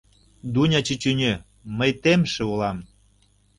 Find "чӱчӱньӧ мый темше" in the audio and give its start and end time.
0.87-2.43